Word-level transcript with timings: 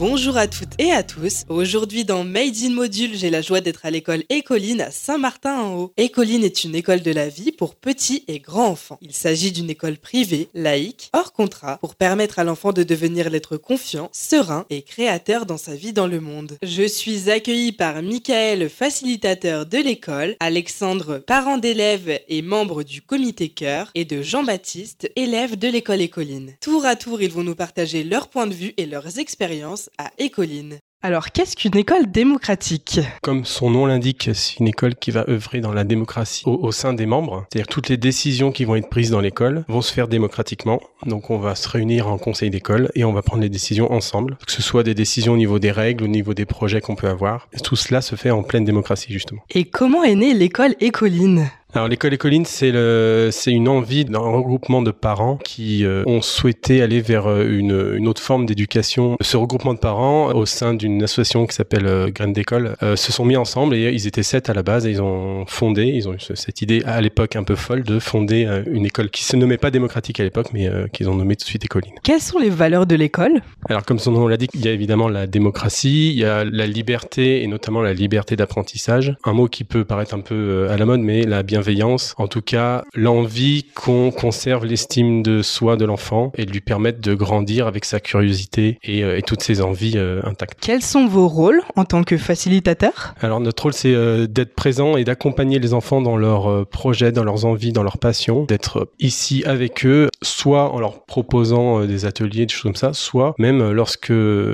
Bonjour 0.00 0.38
à 0.38 0.46
toutes 0.46 0.72
et 0.78 0.92
à 0.92 1.02
tous. 1.02 1.44
Aujourd'hui 1.50 2.06
dans 2.06 2.24
Made 2.24 2.56
in 2.64 2.70
Module, 2.70 3.14
j'ai 3.14 3.28
la 3.28 3.42
joie 3.42 3.60
d'être 3.60 3.84
à 3.84 3.90
l'école 3.90 4.24
Écoline 4.30 4.80
à 4.80 4.90
Saint-Martin-en-Haut. 4.90 5.92
Écoline 5.98 6.42
est 6.42 6.64
une 6.64 6.74
école 6.74 7.02
de 7.02 7.12
la 7.12 7.28
vie 7.28 7.52
pour 7.52 7.74
petits 7.74 8.24
et 8.26 8.38
grands 8.38 8.68
enfants. 8.68 8.96
Il 9.02 9.12
s'agit 9.12 9.52
d'une 9.52 9.68
école 9.68 9.98
privée, 9.98 10.48
laïque, 10.54 11.10
hors 11.12 11.34
contrat, 11.34 11.76
pour 11.82 11.96
permettre 11.96 12.38
à 12.38 12.44
l'enfant 12.44 12.72
de 12.72 12.82
devenir 12.82 13.28
l'être 13.28 13.58
confiant, 13.58 14.08
serein 14.10 14.64
et 14.70 14.80
créateur 14.80 15.44
dans 15.44 15.58
sa 15.58 15.74
vie 15.74 15.92
dans 15.92 16.06
le 16.06 16.20
monde. 16.20 16.56
Je 16.62 16.84
suis 16.88 17.28
accueillie 17.28 17.72
par 17.72 18.02
Michael, 18.02 18.70
facilitateur 18.70 19.66
de 19.66 19.76
l'école, 19.76 20.34
Alexandre, 20.40 21.18
parent 21.18 21.58
d'élèves 21.58 22.20
et 22.26 22.40
membre 22.40 22.84
du 22.84 23.02
comité 23.02 23.50
cœur, 23.50 23.90
et 23.94 24.06
de 24.06 24.22
Jean-Baptiste, 24.22 25.12
élève 25.14 25.58
de 25.58 25.68
l'école 25.68 26.00
Écoline. 26.00 26.54
Tour 26.62 26.86
à 26.86 26.96
tour, 26.96 27.20
ils 27.20 27.30
vont 27.30 27.44
nous 27.44 27.54
partager 27.54 28.02
leur 28.02 28.28
point 28.28 28.46
de 28.46 28.54
vue 28.54 28.72
et 28.78 28.86
leurs 28.86 29.18
expériences 29.18 29.89
à 29.98 30.10
Écoline. 30.18 30.78
Alors, 31.02 31.30
qu'est-ce 31.30 31.56
qu'une 31.56 31.78
école 31.78 32.10
démocratique? 32.10 33.00
Comme 33.22 33.46
son 33.46 33.70
nom 33.70 33.86
l'indique, 33.86 34.28
c'est 34.34 34.58
une 34.58 34.68
école 34.68 34.94
qui 34.94 35.10
va 35.10 35.24
œuvrer 35.30 35.60
dans 35.60 35.72
la 35.72 35.84
démocratie 35.84 36.42
au, 36.44 36.56
au 36.56 36.72
sein 36.72 36.92
des 36.92 37.06
membres. 37.06 37.46
C'est-à-dire 37.50 37.68
que 37.68 37.72
toutes 37.72 37.88
les 37.88 37.96
décisions 37.96 38.52
qui 38.52 38.66
vont 38.66 38.76
être 38.76 38.90
prises 38.90 39.10
dans 39.10 39.20
l'école 39.20 39.64
vont 39.66 39.80
se 39.80 39.94
faire 39.94 40.08
démocratiquement. 40.08 40.78
Donc 41.06 41.30
on 41.30 41.38
va 41.38 41.54
se 41.54 41.66
réunir 41.70 42.08
en 42.08 42.18
conseil 42.18 42.50
d'école 42.50 42.90
et 42.94 43.04
on 43.04 43.14
va 43.14 43.22
prendre 43.22 43.42
les 43.42 43.48
décisions 43.48 43.90
ensemble. 43.90 44.36
Que 44.46 44.52
ce 44.52 44.60
soit 44.60 44.82
des 44.82 44.94
décisions 44.94 45.32
au 45.32 45.38
niveau 45.38 45.58
des 45.58 45.70
règles, 45.70 46.04
au 46.04 46.08
niveau 46.08 46.34
des 46.34 46.44
projets 46.44 46.82
qu'on 46.82 46.96
peut 46.96 47.08
avoir. 47.08 47.48
tout 47.64 47.76
cela 47.76 48.02
se 48.02 48.14
fait 48.14 48.30
en 48.30 48.42
pleine 48.42 48.66
démocratie 48.66 49.10
justement. 49.10 49.40
Et 49.54 49.64
comment 49.64 50.04
est 50.04 50.16
née 50.16 50.34
l'école 50.34 50.74
Écoline? 50.80 51.50
Alors 51.74 51.88
l'école 51.88 52.14
Écoline, 52.14 52.44
c'est 52.44 52.72
le, 52.72 53.28
c'est 53.30 53.52
une 53.52 53.68
envie 53.68 54.04
d'un 54.04 54.18
regroupement 54.18 54.82
de 54.82 54.90
parents 54.90 55.36
qui 55.36 55.84
euh, 55.84 56.02
ont 56.06 56.20
souhaité 56.20 56.82
aller 56.82 57.00
vers 57.00 57.26
euh, 57.26 57.46
une, 57.48 57.94
une 57.96 58.08
autre 58.08 58.20
forme 58.20 58.44
d'éducation. 58.44 59.16
Ce 59.20 59.36
regroupement 59.36 59.74
de 59.74 59.78
parents 59.78 60.32
au 60.34 60.46
sein 60.46 60.74
d'une 60.74 61.02
association 61.02 61.46
qui 61.46 61.54
s'appelle 61.54 61.86
euh, 61.86 62.10
Graines 62.10 62.32
d'école 62.32 62.76
euh, 62.82 62.96
se 62.96 63.12
sont 63.12 63.24
mis 63.24 63.36
ensemble 63.36 63.74
et 63.74 63.90
ils 63.92 64.06
étaient 64.06 64.24
sept 64.24 64.50
à 64.50 64.54
la 64.54 64.62
base 64.62 64.86
et 64.86 64.90
ils 64.90 65.00
ont 65.00 65.44
fondé, 65.46 65.84
ils 65.84 66.08
ont 66.08 66.14
eu 66.14 66.18
cette 66.34 66.60
idée 66.60 66.82
à 66.86 67.00
l'époque 67.00 67.36
un 67.36 67.44
peu 67.44 67.54
folle 67.54 67.84
de 67.84 67.98
fonder 67.98 68.62
une 68.66 68.84
école 68.84 69.10
qui 69.10 69.24
se 69.24 69.36
nommait 69.36 69.58
pas 69.58 69.70
démocratique 69.70 70.18
à 70.20 70.24
l'époque, 70.24 70.48
mais 70.52 70.68
qu'ils 70.92 71.08
ont 71.08 71.14
nommé 71.14 71.36
tout 71.36 71.44
de 71.44 71.48
suite 71.48 71.64
Écoline. 71.64 71.92
Quelles 72.02 72.20
sont 72.20 72.38
les 72.38 72.50
valeurs 72.50 72.86
de 72.86 72.96
l'école? 72.96 73.40
Alors 73.68 73.84
comme 73.84 73.98
son 73.98 74.12
nom 74.12 74.26
l'indique, 74.26 74.50
il 74.54 74.64
y 74.64 74.68
a 74.68 74.72
évidemment 74.72 75.08
la 75.08 75.26
démocratie, 75.26 76.10
il 76.10 76.18
y 76.18 76.24
a 76.24 76.44
la 76.44 76.66
liberté 76.66 77.42
et 77.42 77.46
notamment 77.46 77.80
la 77.80 77.94
liberté 77.94 78.36
d'apprentissage. 78.36 79.16
Un 79.24 79.32
mot 79.32 79.46
qui 79.46 79.64
peut 79.64 79.84
paraître 79.84 80.14
un 80.14 80.20
peu 80.20 80.68
à 80.68 80.76
la 80.76 80.84
mode, 80.84 81.00
mais 81.00 81.22
la 81.22 81.42
bienveillance 81.42 81.59
bienveillance, 81.60 82.14
en 82.16 82.26
tout 82.26 82.40
cas 82.40 82.84
l'envie 82.94 83.66
qu'on 83.74 84.10
conserve 84.10 84.64
l'estime 84.64 85.22
de 85.22 85.42
soi 85.42 85.76
de 85.76 85.84
l'enfant 85.84 86.32
et 86.38 86.46
de 86.46 86.50
lui 86.50 86.62
permettre 86.62 87.02
de 87.02 87.12
grandir 87.12 87.66
avec 87.66 87.84
sa 87.84 88.00
curiosité 88.00 88.78
et, 88.82 89.04
euh, 89.04 89.18
et 89.18 89.22
toutes 89.22 89.42
ses 89.42 89.60
envies 89.60 89.98
euh, 89.98 90.22
intactes. 90.24 90.58
Quels 90.62 90.80
sont 90.80 91.06
vos 91.06 91.28
rôles 91.28 91.60
en 91.76 91.84
tant 91.84 92.02
que 92.02 92.16
facilitateur? 92.16 93.14
Alors 93.20 93.40
notre 93.40 93.64
rôle 93.64 93.74
c'est 93.74 93.92
euh, 93.92 94.26
d'être 94.26 94.54
présent 94.54 94.96
et 94.96 95.04
d'accompagner 95.04 95.58
les 95.58 95.74
enfants 95.74 96.00
dans 96.00 96.16
leurs 96.16 96.66
projets, 96.66 97.12
dans 97.12 97.24
leurs 97.24 97.44
envies, 97.44 97.72
dans 97.72 97.82
leurs 97.82 97.98
passions, 97.98 98.44
d'être 98.44 98.88
ici 98.98 99.44
avec 99.44 99.84
eux, 99.84 100.08
soit 100.22 100.72
en 100.72 100.80
leur 100.80 101.04
proposant 101.04 101.84
des 101.84 102.06
ateliers, 102.06 102.46
des 102.46 102.52
choses 102.54 102.62
comme 102.62 102.74
ça, 102.74 102.94
soit 102.94 103.34
même 103.36 103.70
lorsque 103.70 104.12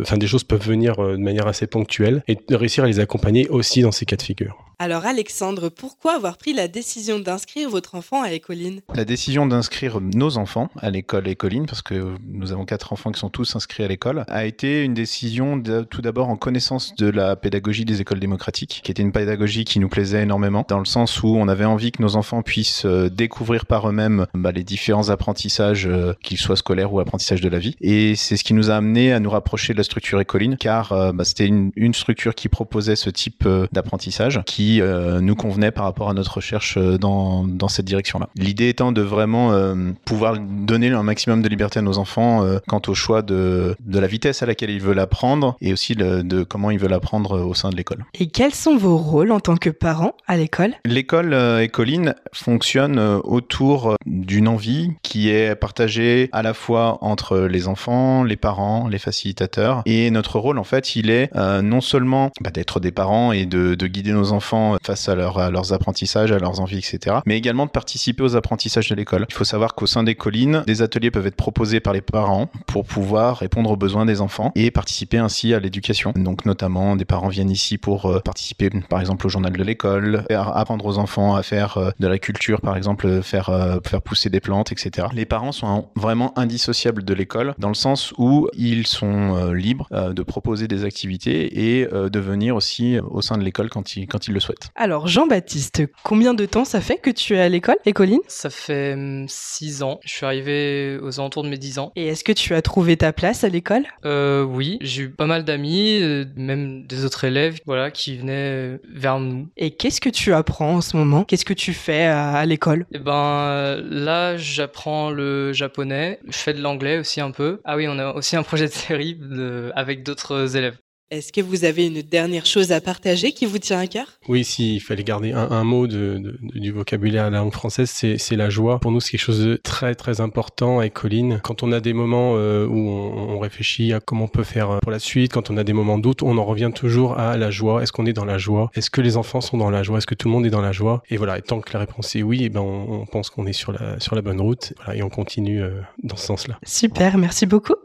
enfin 0.00 0.16
des 0.16 0.26
choses 0.26 0.42
peuvent 0.42 0.66
venir 0.66 0.96
de 0.96 1.16
manière 1.16 1.46
assez 1.46 1.68
ponctuelle 1.68 2.24
et 2.26 2.36
de 2.36 2.56
réussir 2.56 2.82
à 2.82 2.86
les 2.88 2.98
accompagner 2.98 3.46
aussi 3.50 3.82
dans 3.82 3.92
ces 3.92 4.04
cas 4.04 4.16
de 4.16 4.22
figure. 4.22 4.67
Alors 4.80 5.06
Alexandre, 5.06 5.70
pourquoi 5.70 6.14
avoir 6.14 6.38
pris 6.38 6.52
la 6.52 6.68
décision 6.68 7.18
d'inscrire 7.18 7.68
votre 7.68 7.96
enfant 7.96 8.22
à 8.22 8.30
Écoline? 8.30 8.80
La 8.94 9.04
décision 9.04 9.44
d'inscrire 9.44 10.00
nos 10.00 10.38
enfants 10.38 10.70
à 10.78 10.90
l'école 10.90 11.26
Écoline, 11.26 11.66
parce 11.66 11.82
que 11.82 12.14
nous 12.28 12.52
avons 12.52 12.64
quatre 12.64 12.92
enfants 12.92 13.10
qui 13.10 13.18
sont 13.18 13.28
tous 13.28 13.56
inscrits 13.56 13.82
à 13.82 13.88
l'école, 13.88 14.22
a 14.28 14.44
été 14.44 14.84
une 14.84 14.94
décision 14.94 15.56
de, 15.56 15.80
tout 15.80 16.00
d'abord 16.00 16.28
en 16.28 16.36
connaissance 16.36 16.94
de 16.94 17.10
la 17.10 17.34
pédagogie 17.34 17.84
des 17.84 18.00
écoles 18.00 18.20
démocratiques, 18.20 18.80
qui 18.84 18.92
était 18.92 19.02
une 19.02 19.10
pédagogie 19.10 19.64
qui 19.64 19.80
nous 19.80 19.88
plaisait 19.88 20.22
énormément, 20.22 20.64
dans 20.68 20.78
le 20.78 20.84
sens 20.84 21.24
où 21.24 21.26
on 21.26 21.48
avait 21.48 21.64
envie 21.64 21.90
que 21.90 22.00
nos 22.00 22.14
enfants 22.14 22.42
puissent 22.42 22.84
euh, 22.84 23.08
découvrir 23.08 23.66
par 23.66 23.88
eux-mêmes 23.88 24.26
bah, 24.32 24.52
les 24.52 24.62
différents 24.62 25.08
apprentissages, 25.08 25.88
euh, 25.88 26.14
qu'ils 26.22 26.38
soient 26.38 26.54
scolaires 26.54 26.92
ou 26.92 27.00
apprentissages 27.00 27.40
de 27.40 27.48
la 27.48 27.58
vie. 27.58 27.74
Et 27.80 28.14
c'est 28.14 28.36
ce 28.36 28.44
qui 28.44 28.54
nous 28.54 28.70
a 28.70 28.76
amené 28.76 29.12
à 29.12 29.18
nous 29.18 29.30
rapprocher 29.30 29.72
de 29.72 29.78
la 29.78 29.84
structure 29.84 30.20
Écoline, 30.20 30.56
car 30.56 30.92
euh, 30.92 31.10
bah, 31.10 31.24
c'était 31.24 31.46
une, 31.46 31.72
structure 31.94 32.36
qui 32.36 32.48
proposait 32.48 32.94
ce 32.94 33.10
type 33.10 33.48
d'apprentissage, 33.72 34.42
qui 34.44 34.67
euh, 34.80 35.20
nous 35.20 35.34
convenait 35.34 35.70
par 35.70 35.84
rapport 35.84 36.08
à 36.10 36.14
notre 36.14 36.36
recherche 36.36 36.76
euh, 36.76 36.98
dans, 36.98 37.44
dans 37.44 37.68
cette 37.68 37.86
direction-là. 37.86 38.28
L'idée 38.36 38.68
étant 38.68 38.92
de 38.92 39.02
vraiment 39.02 39.52
euh, 39.52 39.74
pouvoir 40.04 40.38
donner 40.38 40.90
un 40.90 41.02
maximum 41.02 41.42
de 41.42 41.48
liberté 41.48 41.78
à 41.78 41.82
nos 41.82 41.98
enfants 41.98 42.44
quant 42.66 42.82
au 42.86 42.94
choix 42.94 43.22
de, 43.22 43.76
de 43.80 43.98
la 43.98 44.06
vitesse 44.06 44.42
à 44.42 44.46
laquelle 44.46 44.70
ils 44.70 44.80
veulent 44.80 44.98
apprendre 44.98 45.56
et 45.60 45.72
aussi 45.72 45.94
le, 45.94 46.22
de 46.22 46.42
comment 46.42 46.70
ils 46.70 46.78
veulent 46.78 46.92
apprendre 46.92 47.40
au 47.40 47.54
sein 47.54 47.70
de 47.70 47.76
l'école. 47.76 48.04
Et 48.18 48.28
quels 48.28 48.54
sont 48.54 48.76
vos 48.76 48.96
rôles 48.96 49.32
en 49.32 49.40
tant 49.40 49.56
que 49.56 49.70
parents 49.70 50.14
à 50.26 50.36
l'école? 50.36 50.74
L'école 50.84 51.34
Écoline 51.60 52.14
fonctionne 52.32 52.98
autour 52.98 53.96
d'une 54.06 54.48
envie 54.48 54.92
qui 55.02 55.30
est 55.30 55.54
partagée 55.54 56.28
à 56.32 56.42
la 56.42 56.54
fois 56.54 56.98
entre 57.00 57.38
les 57.40 57.68
enfants, 57.68 58.24
les 58.24 58.36
parents, 58.36 58.88
les 58.88 58.98
facilitateurs 58.98 59.82
et 59.86 60.10
notre 60.10 60.38
rôle 60.38 60.58
en 60.58 60.64
fait 60.64 60.96
il 60.96 61.10
est 61.10 61.30
euh, 61.36 61.62
non 61.62 61.80
seulement 61.80 62.30
bah, 62.40 62.50
d'être 62.50 62.80
des 62.80 62.92
parents 62.92 63.32
et 63.32 63.46
de, 63.46 63.74
de 63.74 63.86
guider 63.86 64.12
nos 64.12 64.32
enfants 64.32 64.57
face 64.82 65.08
à, 65.08 65.14
leur, 65.14 65.38
à, 65.38 65.50
leurs 65.50 65.72
apprentissages, 65.72 66.32
à 66.32 66.38
leurs 66.38 66.60
envies, 66.60 66.78
etc. 66.78 67.16
Mais 67.26 67.36
également 67.36 67.66
de 67.66 67.70
participer 67.70 68.22
aux 68.22 68.36
apprentissages 68.36 68.88
de 68.88 68.94
l'école. 68.94 69.26
Il 69.28 69.34
faut 69.34 69.44
savoir 69.44 69.74
qu'au 69.74 69.86
sein 69.86 70.02
des 70.02 70.14
collines, 70.14 70.62
des 70.66 70.82
ateliers 70.82 71.10
peuvent 71.10 71.26
être 71.26 71.36
proposés 71.36 71.80
par 71.80 71.92
les 71.92 72.00
parents 72.00 72.50
pour 72.66 72.84
pouvoir 72.84 73.38
répondre 73.38 73.70
aux 73.70 73.76
besoins 73.76 74.06
des 74.06 74.20
enfants 74.20 74.52
et 74.54 74.70
participer 74.70 75.18
ainsi 75.18 75.54
à 75.54 75.60
l'éducation. 75.60 76.12
Donc 76.16 76.44
notamment, 76.44 76.96
des 76.96 77.04
parents 77.04 77.28
viennent 77.28 77.50
ici 77.50 77.78
pour 77.78 78.06
euh, 78.06 78.20
participer 78.20 78.70
par 78.88 79.00
exemple 79.00 79.26
au 79.26 79.30
journal 79.30 79.52
de 79.52 79.62
l'école, 79.62 80.24
apprendre 80.30 80.84
aux 80.86 80.98
enfants 80.98 81.34
à 81.34 81.42
faire 81.42 81.78
euh, 81.78 81.90
de 81.98 82.06
la 82.06 82.18
culture, 82.18 82.60
par 82.60 82.76
exemple 82.76 83.22
faire, 83.22 83.48
euh, 83.48 83.78
faire 83.84 84.02
pousser 84.02 84.30
des 84.30 84.40
plantes, 84.40 84.72
etc. 84.72 85.08
Les 85.12 85.26
parents 85.26 85.52
sont 85.52 85.88
vraiment 85.96 86.36
indissociables 86.38 87.04
de 87.04 87.14
l'école 87.14 87.54
dans 87.58 87.68
le 87.68 87.74
sens 87.74 88.12
où 88.18 88.48
ils 88.54 88.86
sont 88.86 89.52
libres 89.52 89.88
de 89.90 90.22
proposer 90.22 90.68
des 90.68 90.84
activités 90.84 91.78
et 91.78 91.86
de 91.86 92.18
venir 92.20 92.56
aussi 92.56 92.98
au 92.98 93.22
sein 93.22 93.38
de 93.38 93.42
l'école 93.42 93.70
quand 93.70 93.96
ils, 93.96 94.06
quand 94.06 94.28
ils 94.28 94.34
le 94.34 94.40
souhaitent. 94.40 94.47
Alors 94.74 95.06
Jean-Baptiste, 95.08 95.82
combien 96.02 96.34
de 96.34 96.44
temps 96.46 96.64
ça 96.64 96.80
fait 96.80 96.96
que 96.98 97.10
tu 97.10 97.36
es 97.36 97.40
à 97.40 97.48
l'école, 97.48 97.76
Écoline 97.86 98.20
Ça 98.28 98.50
fait 98.50 98.96
6 99.26 99.82
ans. 99.82 100.00
Je 100.04 100.12
suis 100.12 100.26
arrivé 100.26 100.98
aux 101.02 101.20
alentours 101.20 101.42
de 101.44 101.48
mes 101.48 101.58
10 101.58 101.78
ans. 101.78 101.92
Et 101.96 102.08
est-ce 102.08 102.24
que 102.24 102.32
tu 102.32 102.54
as 102.54 102.62
trouvé 102.62 102.96
ta 102.96 103.12
place 103.12 103.44
à 103.44 103.48
l'école? 103.48 103.84
Euh, 104.04 104.42
Oui, 104.42 104.78
j'ai 104.80 105.02
eu 105.04 105.10
pas 105.10 105.26
mal 105.26 105.44
d'amis, 105.44 105.98
euh, 106.00 106.24
même 106.36 106.86
des 106.86 107.04
autres 107.04 107.24
élèves, 107.24 107.58
voilà, 107.66 107.90
qui 107.90 108.16
venaient 108.16 108.78
vers 108.92 109.18
nous. 109.20 109.48
Et 109.56 109.70
qu'est-ce 109.72 110.00
que 110.00 110.08
tu 110.10 110.32
apprends 110.32 110.76
en 110.76 110.80
ce 110.80 110.96
moment? 110.96 111.24
Qu'est-ce 111.24 111.44
que 111.44 111.54
tu 111.54 111.72
fais 111.72 112.04
à, 112.06 112.30
à 112.32 112.46
l'école? 112.46 112.86
Eh 112.92 112.98
ben, 112.98 113.76
là, 113.90 114.36
j'apprends 114.36 115.10
le 115.10 115.52
japonais. 115.52 116.20
Je 116.28 116.36
fais 116.38 116.54
de 116.54 116.60
l'anglais 116.60 116.98
aussi 116.98 117.20
un 117.20 117.30
peu. 117.30 117.60
Ah 117.64 117.76
oui, 117.76 117.86
on 117.88 117.98
a 117.98 118.12
aussi 118.14 118.36
un 118.36 118.42
projet 118.42 118.66
de 118.66 118.72
série 118.72 119.14
de, 119.14 119.72
avec 119.74 120.02
d'autres 120.02 120.56
élèves. 120.56 120.76
Est-ce 121.10 121.32
que 121.32 121.40
vous 121.40 121.64
avez 121.64 121.86
une 121.86 122.02
dernière 122.02 122.44
chose 122.44 122.70
à 122.70 122.82
partager 122.82 123.32
qui 123.32 123.46
vous 123.46 123.58
tient 123.58 123.78
à 123.78 123.86
cœur? 123.86 124.06
Oui, 124.28 124.44
s'il 124.44 124.74
il 124.74 124.80
fallait 124.80 125.04
garder 125.04 125.32
un, 125.32 125.50
un 125.50 125.64
mot 125.64 125.86
de, 125.86 126.18
de, 126.18 126.38
du 126.42 126.70
vocabulaire 126.70 127.24
à 127.24 127.30
la 127.30 127.38
langue 127.38 127.52
française, 127.52 127.90
c'est 127.90 128.36
la 128.36 128.50
joie. 128.50 128.78
Pour 128.78 128.90
nous, 128.90 129.00
c'est 129.00 129.12
quelque 129.12 129.22
chose 129.22 129.42
de 129.42 129.56
très 129.56 129.94
très 129.94 130.20
important 130.20 130.80
avec 130.80 130.92
Colline. 130.92 131.40
Quand 131.42 131.62
on 131.62 131.72
a 131.72 131.80
des 131.80 131.94
moments 131.94 132.34
euh, 132.36 132.66
où 132.66 132.90
on, 132.90 133.36
on, 133.36 133.38
réfléchit 133.38 133.94
à 133.94 134.00
comment 134.00 134.24
on 134.24 134.28
peut 134.28 134.44
faire 134.44 134.80
pour 134.82 134.92
la 134.92 134.98
suite, 134.98 135.32
quand 135.32 135.50
on 135.50 135.56
a 135.56 135.64
des 135.64 135.72
moments 135.72 135.96
de 135.96 136.02
doute, 136.02 136.22
on 136.22 136.36
en 136.36 136.44
revient 136.44 136.72
toujours 136.74 137.18
à 137.18 137.38
la 137.38 137.50
joie. 137.50 137.82
Est-ce 137.82 137.92
qu'on 137.92 138.04
est 138.04 138.12
dans 138.12 138.26
la 138.26 138.36
joie? 138.36 138.70
Est-ce 138.74 138.90
que 138.90 139.00
les 139.00 139.16
enfants 139.16 139.40
sont 139.40 139.56
dans 139.56 139.70
la 139.70 139.82
joie? 139.82 139.96
Est-ce 139.96 140.06
que 140.06 140.14
tout 140.14 140.28
le 140.28 140.32
monde 140.34 140.44
est 140.44 140.50
dans 140.50 140.60
la 140.60 140.72
joie? 140.72 141.02
Et 141.08 141.16
voilà, 141.16 141.38
et 141.38 141.42
tant 141.42 141.60
que 141.60 141.72
la 141.72 141.78
réponse 141.78 142.16
est 142.16 142.22
oui, 142.22 142.44
et 142.44 142.50
ben 142.50 142.60
on, 142.60 143.00
on 143.00 143.06
pense 143.06 143.30
qu'on 143.30 143.46
est 143.46 143.54
sur 143.54 143.72
la, 143.72 143.98
sur 143.98 144.14
la 144.14 144.20
bonne 144.20 144.42
route. 144.42 144.74
Voilà, 144.84 144.98
et 144.98 145.02
on 145.02 145.08
continue 145.08 145.62
euh, 145.62 145.80
dans 146.02 146.16
ce 146.16 146.26
sens-là. 146.26 146.58
Super, 146.66 147.16
merci 147.16 147.46
beaucoup. 147.46 147.76